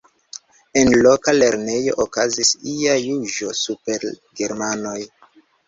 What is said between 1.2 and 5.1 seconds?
lernejo okazis ia juĝo super germanoj.